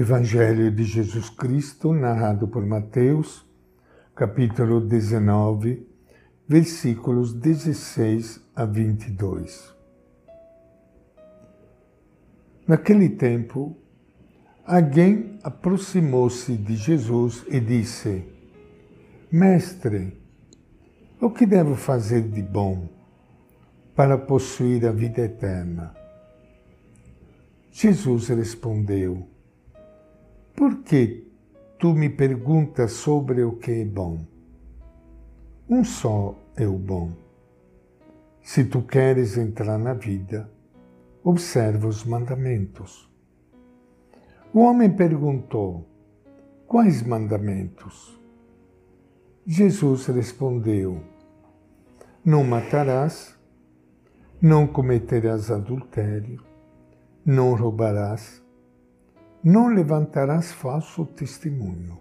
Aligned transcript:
Evangelho 0.00 0.70
de 0.70 0.84
Jesus 0.84 1.28
Cristo, 1.28 1.92
narrado 1.92 2.46
por 2.46 2.64
Mateus, 2.64 3.44
capítulo 4.14 4.80
19, 4.80 5.84
versículos 6.46 7.34
16 7.34 8.40
a 8.54 8.64
22. 8.64 9.74
Naquele 12.64 13.08
tempo, 13.08 13.76
alguém 14.64 15.36
aproximou-se 15.42 16.56
de 16.56 16.76
Jesus 16.76 17.44
e 17.48 17.58
disse: 17.58 18.24
Mestre, 19.32 20.16
o 21.20 21.28
que 21.28 21.44
devo 21.44 21.74
fazer 21.74 22.22
de 22.22 22.40
bom 22.40 22.88
para 23.96 24.16
possuir 24.16 24.86
a 24.86 24.92
vida 24.92 25.22
eterna? 25.22 25.92
Jesus 27.72 28.28
respondeu: 28.28 29.37
por 30.58 30.82
que 30.82 31.24
tu 31.78 31.94
me 31.94 32.10
perguntas 32.10 32.90
sobre 32.90 33.44
o 33.44 33.52
que 33.58 33.70
é 33.70 33.84
bom? 33.84 34.26
Um 35.70 35.84
só 35.84 36.34
é 36.56 36.66
o 36.66 36.76
bom. 36.76 37.12
Se 38.42 38.64
tu 38.64 38.82
queres 38.82 39.38
entrar 39.38 39.78
na 39.78 39.94
vida, 39.94 40.50
observa 41.22 41.86
os 41.86 42.04
mandamentos. 42.04 43.08
O 44.52 44.62
homem 44.62 44.90
perguntou: 44.90 45.86
Quais 46.66 47.04
mandamentos? 47.04 48.20
Jesus 49.46 50.06
respondeu: 50.06 51.00
Não 52.24 52.42
matarás, 52.42 53.38
não 54.42 54.66
cometerás 54.66 55.52
adultério, 55.52 56.42
não 57.24 57.54
roubarás 57.54 58.42
não 59.42 59.68
levantarás 59.68 60.52
falso 60.52 61.06
testemunho. 61.06 61.98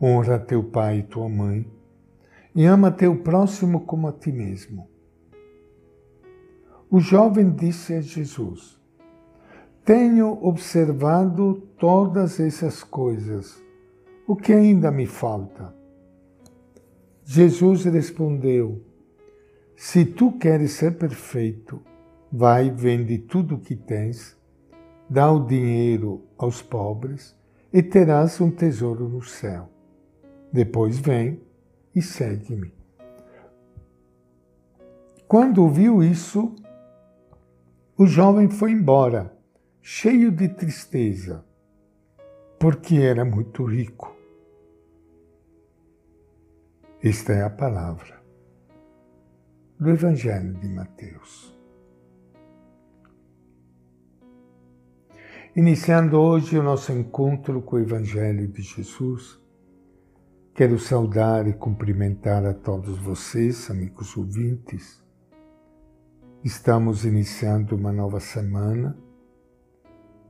Honra 0.00 0.38
teu 0.38 0.62
pai 0.62 0.98
e 0.98 1.02
tua 1.02 1.28
mãe, 1.28 1.66
e 2.54 2.64
ama 2.64 2.90
teu 2.90 3.16
próximo 3.22 3.80
como 3.80 4.08
a 4.08 4.12
ti 4.12 4.30
mesmo. 4.32 4.88
O 6.90 7.00
jovem 7.00 7.50
disse 7.50 7.94
a 7.94 8.00
Jesus: 8.00 8.78
Tenho 9.84 10.38
observado 10.44 11.54
todas 11.78 12.38
essas 12.38 12.84
coisas. 12.84 13.62
O 14.26 14.36
que 14.36 14.52
ainda 14.52 14.90
me 14.90 15.06
falta? 15.06 15.74
Jesus 17.24 17.84
respondeu: 17.84 18.82
Se 19.76 20.04
tu 20.04 20.32
queres 20.32 20.72
ser 20.72 20.98
perfeito, 20.98 21.80
vai, 22.30 22.70
vende 22.70 23.18
tudo 23.18 23.54
o 23.54 23.60
que 23.60 23.74
tens 23.74 24.36
dá 25.12 25.30
o 25.30 25.44
dinheiro 25.44 26.24
aos 26.38 26.62
pobres 26.62 27.36
e 27.70 27.82
terás 27.82 28.40
um 28.40 28.50
tesouro 28.50 29.06
no 29.10 29.22
céu. 29.22 29.68
Depois 30.50 30.98
vem 30.98 31.38
e 31.94 32.00
segue-me. 32.00 32.72
Quando 35.28 35.62
ouviu 35.62 36.02
isso, 36.02 36.56
o 37.96 38.06
jovem 38.06 38.48
foi 38.48 38.72
embora, 38.72 39.36
cheio 39.82 40.32
de 40.32 40.48
tristeza, 40.48 41.44
porque 42.58 42.96
era 42.96 43.22
muito 43.22 43.64
rico. 43.64 44.16
Esta 47.02 47.34
é 47.34 47.42
a 47.42 47.50
palavra 47.50 48.22
do 49.78 49.90
Evangelho 49.90 50.54
de 50.54 50.68
Mateus. 50.68 51.51
Iniciando 55.54 56.18
hoje 56.18 56.58
o 56.58 56.62
nosso 56.62 56.92
encontro 56.92 57.60
com 57.60 57.76
o 57.76 57.78
Evangelho 57.78 58.48
de 58.48 58.62
Jesus, 58.62 59.38
quero 60.54 60.78
saudar 60.78 61.46
e 61.46 61.52
cumprimentar 61.52 62.46
a 62.46 62.54
todos 62.54 62.98
vocês, 62.98 63.70
amigos 63.70 64.16
ouvintes. 64.16 65.04
Estamos 66.42 67.04
iniciando 67.04 67.76
uma 67.76 67.92
nova 67.92 68.18
semana. 68.18 68.96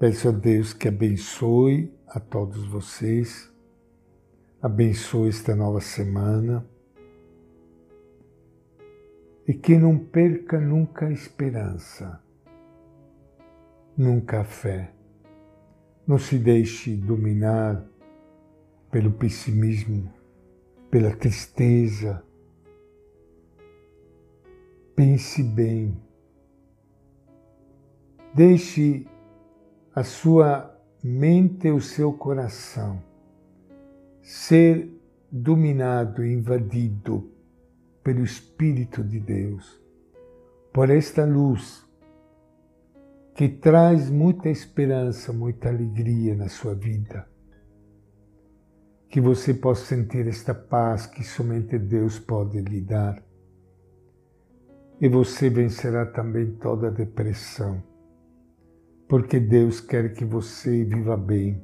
Peço 0.00 0.30
a 0.30 0.32
Deus 0.32 0.72
que 0.72 0.88
abençoe 0.88 1.96
a 2.08 2.18
todos 2.18 2.66
vocês, 2.66 3.48
abençoe 4.60 5.28
esta 5.28 5.54
nova 5.54 5.80
semana 5.80 6.66
e 9.46 9.54
que 9.54 9.78
não 9.78 9.96
perca 9.96 10.60
nunca 10.60 11.06
a 11.06 11.12
esperança, 11.12 12.20
nunca 13.96 14.40
a 14.40 14.44
fé 14.44 14.92
não 16.06 16.18
se 16.18 16.38
deixe 16.38 16.94
dominar 16.94 17.84
pelo 18.90 19.10
pessimismo, 19.12 20.12
pela 20.90 21.14
tristeza. 21.16 22.22
Pense 24.94 25.42
bem. 25.42 25.96
Deixe 28.34 29.06
a 29.94 30.04
sua 30.04 30.78
mente 31.02 31.68
e 31.68 31.72
o 31.72 31.80
seu 31.80 32.12
coração 32.12 33.02
ser 34.20 34.88
dominado 35.30 36.24
invadido 36.24 37.30
pelo 38.02 38.22
Espírito 38.22 39.02
de 39.02 39.18
Deus, 39.18 39.80
por 40.72 40.90
esta 40.90 41.24
luz 41.24 41.83
que 43.34 43.48
traz 43.48 44.08
muita 44.10 44.48
esperança, 44.48 45.32
muita 45.32 45.68
alegria 45.68 46.36
na 46.36 46.48
sua 46.48 46.72
vida. 46.72 47.28
Que 49.08 49.20
você 49.20 49.52
possa 49.52 49.86
sentir 49.86 50.28
esta 50.28 50.54
paz 50.54 51.06
que 51.06 51.24
somente 51.24 51.76
Deus 51.76 52.18
pode 52.18 52.60
lhe 52.60 52.80
dar. 52.80 53.20
E 55.00 55.08
você 55.08 55.50
vencerá 55.50 56.06
também 56.06 56.52
toda 56.52 56.86
a 56.86 56.90
depressão, 56.90 57.82
porque 59.08 59.40
Deus 59.40 59.80
quer 59.80 60.14
que 60.14 60.24
você 60.24 60.84
viva 60.84 61.16
bem. 61.16 61.60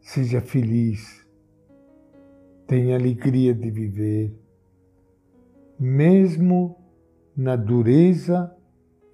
Seja 0.00 0.40
feliz, 0.40 1.24
tenha 2.66 2.96
alegria 2.96 3.54
de 3.54 3.70
viver, 3.70 4.36
mesmo 5.78 6.76
na 7.36 7.54
dureza 7.54 8.55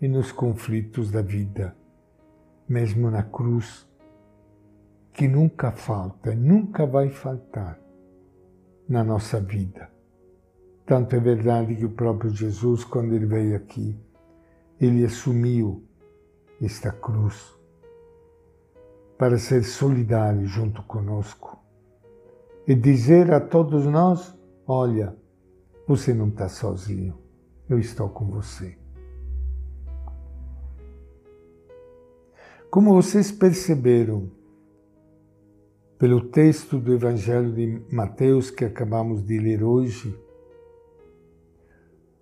e 0.03 0.09
nos 0.09 0.33
conflitos 0.33 1.13
da 1.13 1.23
vida, 1.23 1.77
mesmo 2.69 3.09
na 3.09 3.23
cruz, 3.23 3.89
que 5.13 5.29
nunca 5.29 5.71
falta, 5.71 6.35
nunca 6.35 6.85
vai 6.85 7.09
faltar 7.09 7.79
na 8.89 9.05
nossa 9.05 9.39
vida. 9.41 9.89
Tanto 10.85 11.15
é 11.15 11.21
verdade 11.21 11.77
que 11.77 11.85
o 11.85 11.91
próprio 11.91 12.33
Jesus, 12.33 12.83
quando 12.83 13.15
ele 13.15 13.27
veio 13.27 13.55
aqui, 13.55 13.97
ele 14.81 15.05
assumiu 15.05 15.87
esta 16.61 16.91
cruz 16.91 17.57
para 19.17 19.39
ser 19.39 19.63
solidário 19.63 20.45
junto 20.47 20.83
conosco 20.83 21.65
e 22.67 22.75
dizer 22.75 23.33
a 23.33 23.39
todos 23.39 23.87
nós: 23.87 24.37
olha, 24.67 25.17
você 25.87 26.13
não 26.13 26.27
está 26.27 26.49
sozinho, 26.49 27.17
eu 27.69 27.79
estou 27.79 28.09
com 28.09 28.25
você. 28.25 28.82
Como 32.73 32.95
vocês 32.95 33.31
perceberam 33.31 34.31
pelo 35.99 36.31
texto 36.31 36.79
do 36.79 36.95
Evangelho 36.95 37.53
de 37.53 37.67
Mateus 37.95 38.51
que 38.51 38.65
acabamos 38.65 39.23
de 39.23 39.39
ler 39.39 39.63
hoje, 39.63 40.19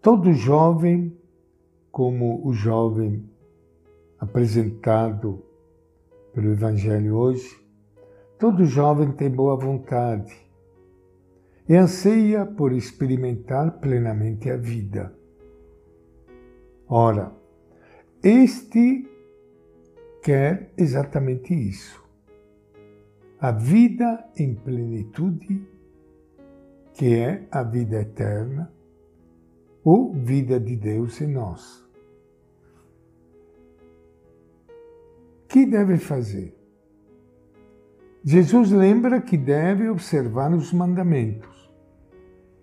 todo 0.02 0.32
jovem, 0.32 1.16
como 1.92 2.44
o 2.44 2.52
jovem 2.52 3.30
apresentado 4.18 5.40
pelo 6.32 6.50
Evangelho 6.50 7.14
hoje, 7.14 7.64
todo 8.36 8.64
jovem 8.64 9.12
tem 9.12 9.30
boa 9.30 9.54
vontade 9.54 10.34
e 11.68 11.76
anseia 11.76 12.44
por 12.44 12.72
experimentar 12.72 13.78
plenamente 13.78 14.50
a 14.50 14.56
vida. 14.56 15.14
Ora, 16.88 17.32
este 18.20 19.08
quer 20.22 20.72
exatamente 20.76 21.54
isso. 21.54 22.02
A 23.40 23.52
vida 23.52 24.28
em 24.36 24.54
plenitude, 24.54 25.66
que 26.92 27.14
é 27.14 27.46
a 27.50 27.62
vida 27.62 28.00
eterna, 28.00 28.72
ou 29.82 30.12
vida 30.12 30.60
de 30.60 30.76
Deus 30.76 31.20
em 31.20 31.28
nós. 31.28 31.90
que 35.50 35.66
deve 35.66 35.98
fazer? 35.98 36.56
Jesus 38.22 38.70
lembra 38.70 39.20
que 39.20 39.36
deve 39.36 39.88
observar 39.88 40.54
os 40.54 40.72
mandamentos 40.72 41.68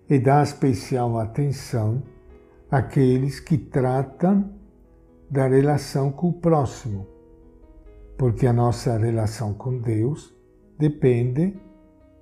e 0.08 0.18
dá 0.18 0.42
especial 0.42 1.18
atenção 1.18 2.02
àqueles 2.70 3.40
que 3.40 3.58
tratam 3.58 4.54
da 5.30 5.46
relação 5.46 6.10
com 6.10 6.30
o 6.30 6.32
próximo 6.32 7.06
porque 8.18 8.48
a 8.48 8.52
nossa 8.52 8.98
relação 8.98 9.54
com 9.54 9.78
Deus 9.78 10.36
depende 10.76 11.56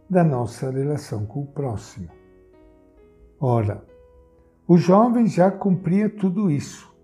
da 0.09 0.23
nossa 0.23 0.71
relação 0.71 1.25
com 1.25 1.41
o 1.41 1.47
próximo. 1.47 2.11
Ora, 3.41 3.83
o 4.69 4.77
jovem 4.77 5.27
já 5.27 5.51
cumpria 5.51 6.11
tudo 6.11 6.51
isso 6.51 6.95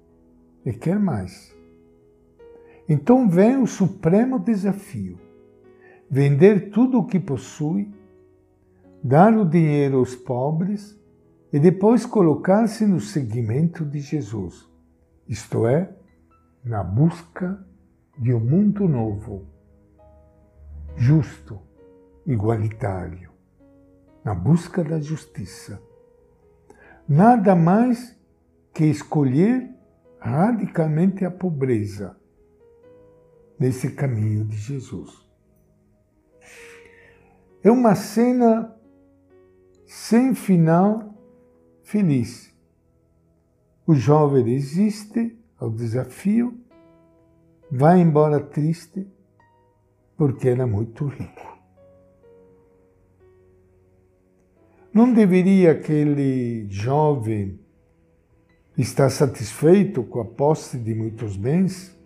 e 0.64 0.74
quer 0.74 1.00
mais. 1.00 1.56
Então 2.86 3.28
vem 3.28 3.56
o 3.62 3.66
supremo 3.66 4.38
desafio: 4.38 5.18
vender 6.10 6.70
tudo 6.70 6.98
o 6.98 7.06
que 7.06 7.18
possui, 7.18 7.90
dar 9.02 9.32
o 9.34 9.48
dinheiro 9.48 9.98
aos 9.98 10.14
pobres 10.14 11.00
e 11.50 11.58
depois 11.58 12.04
colocar-se 12.04 12.86
no 12.86 13.00
seguimento 13.00 13.86
de 13.86 14.00
Jesus, 14.00 14.68
isto 15.26 15.66
é, 15.66 15.90
na 16.62 16.84
busca 16.84 17.71
de 18.22 18.32
um 18.32 18.38
mundo 18.38 18.86
novo, 18.86 19.48
justo, 20.96 21.58
igualitário, 22.24 23.32
na 24.24 24.32
busca 24.32 24.84
da 24.84 25.00
justiça. 25.00 25.82
Nada 27.08 27.56
mais 27.56 28.16
que 28.72 28.84
escolher 28.84 29.68
radicalmente 30.20 31.24
a 31.24 31.32
pobreza 31.32 32.16
nesse 33.58 33.90
caminho 33.90 34.44
de 34.44 34.56
Jesus. 34.56 35.28
É 37.60 37.72
uma 37.72 37.96
cena 37.96 38.72
sem 39.84 40.32
final 40.32 41.12
feliz. 41.82 42.54
O 43.84 43.96
jovem 43.96 44.44
resiste 44.44 45.36
ao 45.58 45.72
desafio, 45.72 46.56
vai 47.74 48.02
embora 48.02 48.38
triste 48.38 49.06
porque 50.14 50.46
era 50.46 50.66
muito 50.66 51.06
rico. 51.06 51.58
Não 54.92 55.10
deveria 55.10 55.72
aquele 55.72 56.66
jovem 56.68 57.58
estar 58.76 59.08
satisfeito 59.08 60.02
com 60.02 60.20
a 60.20 60.24
posse 60.24 60.76
de 60.76 60.94
muitos 60.94 61.34
bens? 61.34 61.98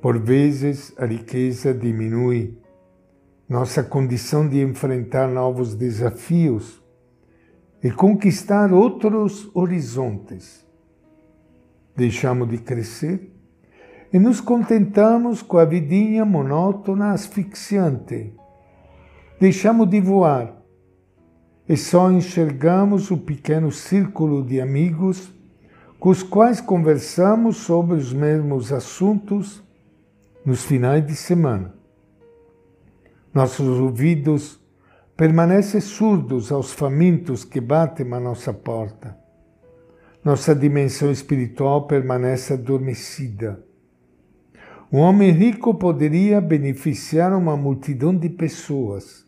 Por 0.00 0.16
vezes 0.16 0.94
a 0.96 1.06
riqueza 1.06 1.74
diminui 1.74 2.56
nossa 3.48 3.82
condição 3.82 4.48
de 4.48 4.62
enfrentar 4.62 5.26
novos 5.26 5.74
desafios 5.74 6.80
e 7.82 7.90
conquistar 7.90 8.72
outros 8.72 9.50
horizontes. 9.56 10.64
Deixamos 11.96 12.48
de 12.48 12.58
crescer 12.58 13.39
e 14.12 14.18
nos 14.18 14.40
contentamos 14.40 15.40
com 15.40 15.58
a 15.58 15.64
vidinha 15.64 16.24
monótona 16.24 17.12
asfixiante. 17.12 18.34
Deixamos 19.38 19.88
de 19.88 20.00
voar 20.00 20.60
e 21.68 21.76
só 21.76 22.10
enxergamos 22.10 23.10
o 23.10 23.16
pequeno 23.16 23.70
círculo 23.70 24.44
de 24.44 24.60
amigos 24.60 25.32
com 26.00 26.08
os 26.08 26.22
quais 26.22 26.60
conversamos 26.60 27.58
sobre 27.58 27.96
os 27.96 28.12
mesmos 28.12 28.72
assuntos 28.72 29.62
nos 30.44 30.64
finais 30.64 31.06
de 31.06 31.14
semana. 31.14 31.74
Nossos 33.32 33.78
ouvidos 33.78 34.60
permanecem 35.16 35.80
surdos 35.80 36.50
aos 36.50 36.72
famintos 36.72 37.44
que 37.44 37.60
batem 37.60 38.12
à 38.12 38.18
nossa 38.18 38.52
porta. 38.52 39.16
Nossa 40.24 40.54
dimensão 40.54 41.10
espiritual 41.10 41.86
permanece 41.86 42.54
adormecida. 42.54 43.69
Um 44.92 44.98
homem 44.98 45.30
rico 45.30 45.72
poderia 45.74 46.40
beneficiar 46.40 47.32
uma 47.32 47.56
multidão 47.56 48.16
de 48.16 48.28
pessoas. 48.28 49.24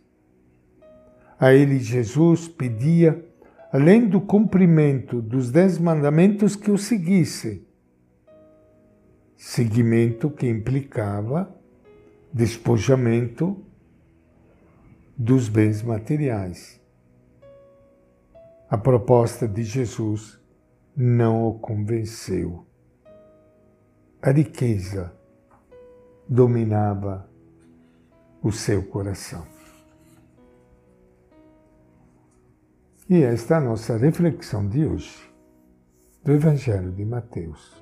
A 1.38 1.52
ele 1.54 1.78
Jesus 1.78 2.48
pedia, 2.48 3.24
além 3.72 4.08
do 4.08 4.20
cumprimento 4.20 5.22
dos 5.22 5.52
dez 5.52 5.78
mandamentos, 5.78 6.56
que 6.56 6.70
o 6.70 6.78
seguisse 6.78 7.66
seguimento 9.42 10.30
que 10.30 10.48
implicava 10.48 11.52
despojamento 12.32 13.60
dos 15.18 15.48
bens 15.48 15.82
materiais. 15.82 16.80
A 18.70 18.78
proposta 18.78 19.48
de 19.48 19.64
Jesus 19.64 20.40
não 20.96 21.44
o 21.44 21.58
convenceu. 21.58 22.64
A 24.22 24.30
riqueza 24.30 25.12
dominava 26.32 27.28
o 28.42 28.50
seu 28.50 28.82
coração. 28.84 29.46
E 33.08 33.22
esta 33.22 33.54
é 33.54 33.58
a 33.58 33.60
nossa 33.60 33.98
reflexão 33.98 34.66
de 34.66 34.86
hoje 34.86 35.30
do 36.24 36.32
Evangelho 36.32 36.90
de 36.90 37.04
Mateus. 37.04 37.81